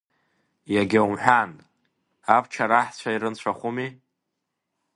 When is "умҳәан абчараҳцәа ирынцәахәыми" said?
1.07-3.87